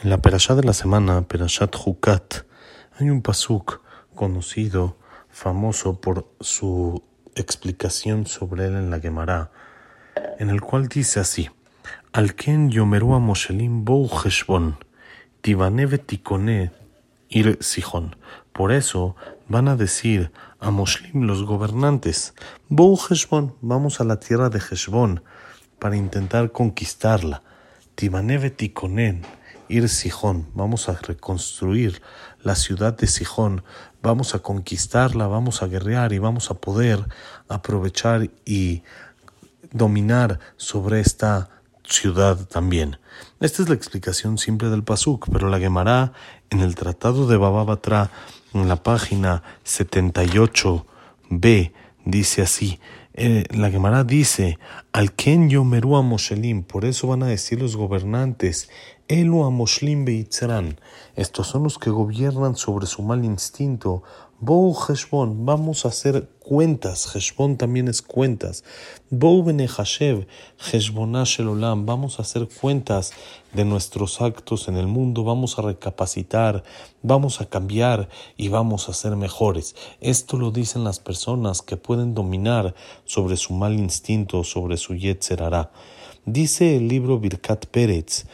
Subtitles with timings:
[0.00, 2.46] En la perashá de la semana, Perashat Hukat,
[3.00, 3.82] hay un pasuk
[4.14, 4.96] conocido,
[5.28, 7.02] famoso por su
[7.34, 9.50] explicación sobre él en la Gemara,
[10.38, 11.50] en el cual dice así:
[12.12, 14.76] Al ken yomeru a Moshelim bou heshbon,
[15.40, 16.00] tibaneve
[17.28, 18.14] ir sihon.
[18.52, 19.16] Por eso
[19.48, 20.30] van a decir
[20.60, 22.34] a Moslim los gobernantes:
[22.68, 25.24] Bou heshbon, vamos a la tierra de Heshbon
[25.80, 27.42] para intentar conquistarla.
[27.96, 29.26] Tibaneve tikonen
[29.68, 32.02] ir Sijón, vamos a reconstruir
[32.42, 33.62] la ciudad de Sijón,
[34.02, 37.06] vamos a conquistarla, vamos a guerrear y vamos a poder
[37.48, 38.82] aprovechar y
[39.72, 41.50] dominar sobre esta
[41.84, 42.98] ciudad también.
[43.40, 46.12] Esta es la explicación simple del Pasuk, pero la Gemara
[46.50, 48.10] en el Tratado de Bababatra,
[48.54, 51.72] en la página 78b,
[52.04, 52.80] dice así,
[53.14, 54.58] eh, la Gemara dice,
[54.92, 58.70] al Ken Yomeru Moshelim, por eso van a decir los gobernantes,
[59.10, 60.78] Elu a Moshlim Beitzran,
[61.16, 64.02] estos son los que gobiernan sobre su mal instinto.
[64.38, 68.64] Bou Heshbon, vamos a hacer cuentas, Heshbon también es cuentas.
[69.08, 70.26] Bou Bene Hashev,
[71.86, 73.14] vamos a hacer cuentas
[73.54, 76.62] de nuestros actos en el mundo, vamos a recapacitar,
[77.02, 79.74] vamos a cambiar y vamos a ser mejores.
[80.02, 82.74] Esto lo dicen las personas que pueden dominar
[83.06, 85.70] sobre su mal instinto, sobre su Yetzerara.
[86.26, 88.26] Dice el libro Birkat Peretz,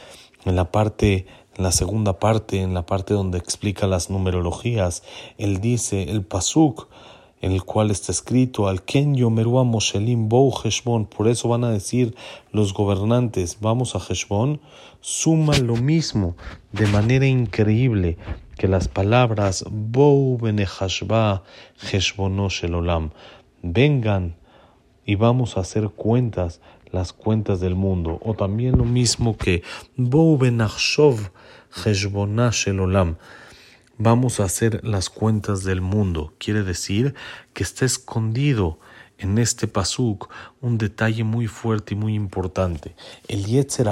[0.44, 5.02] en la parte la segunda parte, en la parte donde explica las numerologías,
[5.38, 6.88] él dice el pasuk
[7.40, 11.70] en el cual está escrito al Ken Yomerua Moshelim Bou Heshbon, por eso van a
[11.70, 12.16] decir
[12.52, 14.60] los gobernantes, vamos a Heshbon,
[15.00, 16.36] suma lo mismo
[16.72, 18.16] de manera increíble
[18.56, 21.42] que las palabras Bou Benehashba
[21.92, 23.10] Heshbono Shelolam.
[23.62, 24.36] Vengan
[25.04, 26.60] y vamos a hacer cuentas,
[26.94, 29.62] las cuentas del mundo, o también lo mismo que
[29.96, 31.30] Bou Benachshov.
[33.98, 36.34] Vamos a hacer las cuentas del mundo.
[36.38, 37.14] Quiere decir
[37.52, 38.78] que está escondido
[39.18, 40.28] en este pasuk
[40.60, 42.94] un detalle muy fuerte y muy importante.
[43.28, 43.88] El Yetzer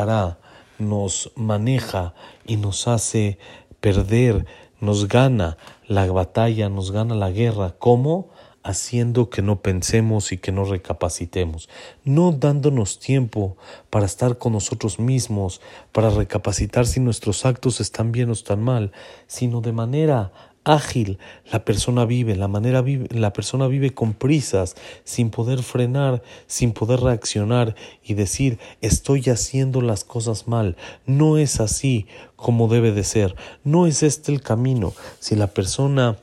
[0.78, 2.15] nos maneja
[2.47, 3.38] y nos hace
[3.81, 4.47] perder,
[4.81, 5.56] nos gana
[5.87, 7.75] la batalla, nos gana la guerra.
[7.78, 8.31] ¿Cómo?
[8.62, 11.69] Haciendo que no pensemos y que no recapacitemos,
[12.05, 13.56] no dándonos tiempo
[13.91, 15.61] para estar con nosotros mismos,
[15.93, 18.93] para recapacitar si nuestros actos están bien o están mal,
[19.27, 20.33] sino de manera
[20.65, 21.19] ágil
[21.51, 26.72] la persona vive, la manera vive, la persona vive con prisas, sin poder frenar, sin
[26.72, 30.77] poder reaccionar y decir estoy haciendo las cosas mal.
[31.06, 32.06] No es así
[32.37, 33.34] como debe de ser,
[33.65, 34.93] no es este el camino.
[35.19, 36.19] Si la persona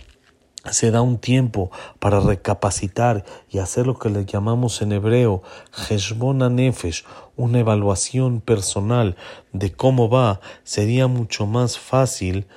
[0.66, 5.42] se da un tiempo para recapacitar y hacer lo que le llamamos en hebreo
[5.90, 7.06] Heshbon Nefesh,
[7.36, 9.16] una evaluación personal
[9.53, 12.48] de cómo va, sería mucho más fácil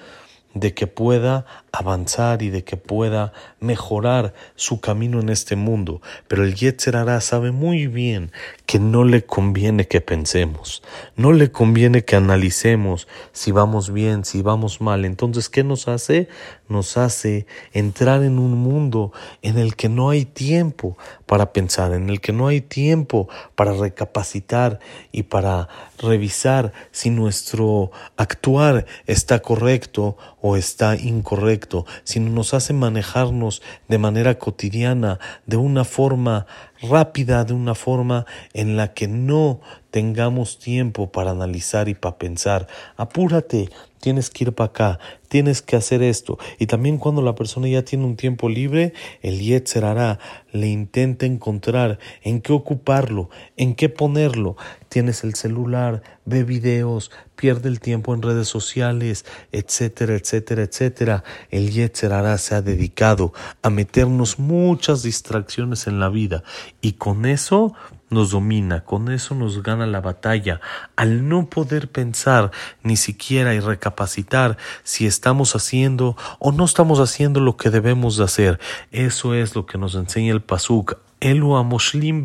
[0.54, 6.02] de que pueda avanzar y de que pueda mejorar su camino en este mundo.
[6.28, 8.30] Pero el Yetzer sabe muy bien
[8.66, 10.82] que no le conviene que pensemos,
[11.16, 15.04] no le conviene que analicemos si vamos bien, si vamos mal.
[15.04, 16.28] Entonces, ¿qué nos hace?
[16.68, 20.96] Nos hace entrar en un mundo en el que no hay tiempo
[21.26, 24.78] para pensar, en el que no hay tiempo para recapacitar
[25.12, 25.68] y para
[25.98, 31.61] revisar si nuestro actuar está correcto o está incorrecto,
[32.04, 36.46] sino nos hace manejarnos de manera cotidiana, de una forma
[36.82, 39.60] rápida, de una forma en la que no
[39.90, 42.66] tengamos tiempo para analizar y para pensar.
[42.96, 43.68] Apúrate,
[44.00, 44.98] tienes que ir para acá,
[45.28, 46.38] tienes que hacer esto.
[46.58, 50.18] Y también cuando la persona ya tiene un tiempo libre, el Yetzer hará,
[50.50, 54.56] le intenta encontrar en qué ocuparlo, en qué ponerlo.
[54.88, 61.24] Tienes el celular, ve videos, pierde el tiempo en redes sociales, etcétera, etcétera, etcétera.
[61.50, 63.32] El Yetzer hará se ha dedicado
[63.62, 66.42] a meternos muchas distracciones en la vida
[66.80, 67.74] y con eso
[68.12, 70.60] nos domina, con eso nos gana la batalla,
[70.96, 72.50] al no poder pensar
[72.82, 78.24] ni siquiera y recapacitar si estamos haciendo o no estamos haciendo lo que debemos de
[78.24, 78.60] hacer.
[78.90, 80.96] Eso es lo que nos enseña el Pasuk.
[81.22, 82.20] Elu Amoshlim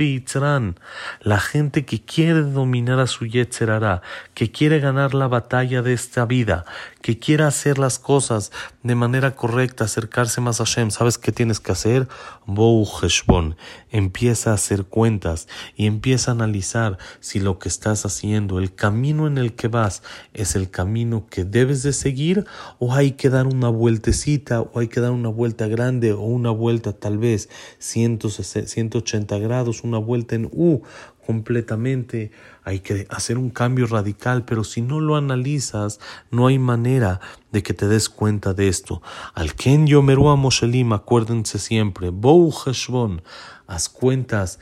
[1.21, 4.01] la gente que quiere dominar a su Yetzerara,
[4.33, 6.65] que quiere ganar la batalla de esta vida,
[7.03, 8.51] que quiere hacer las cosas
[8.81, 12.07] de manera correcta, acercarse más a Hashem, ¿sabes qué tienes que hacer?
[12.47, 13.55] Bou Heshbon,
[13.91, 15.47] empieza a hacer cuentas
[15.77, 20.03] y empieza a analizar si lo que estás haciendo, el camino en el que vas,
[20.33, 22.45] es el camino que debes de seguir
[22.79, 26.49] o hay que dar una vueltecita o hay que dar una vuelta grande o una
[26.51, 27.47] vuelta tal vez
[27.77, 30.81] 160 180 grados, una vuelta en U.
[31.25, 32.31] completamente,
[32.63, 35.99] hay que hacer un cambio radical, pero si no lo analizas,
[36.31, 37.19] no hay manera
[37.51, 39.01] de que te des cuenta de esto.
[39.33, 43.21] Al Ken Yomeru Moshelim, acuérdense siempre, Bou Heshbon,
[43.67, 44.59] haz cuentas,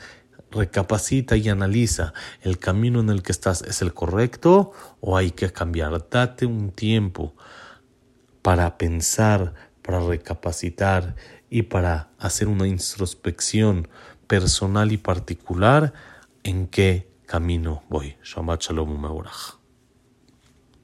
[0.55, 4.71] recapacita y analiza, ¿el camino en el que estás es el correcto
[5.01, 6.09] o hay que cambiar?
[6.09, 7.35] Date un tiempo
[8.41, 11.15] para pensar, para recapacitar
[11.49, 13.87] y para hacer una introspección
[14.27, 15.93] personal y particular
[16.43, 18.17] en qué camino voy.
[18.23, 19.23] Shabbat Shalom.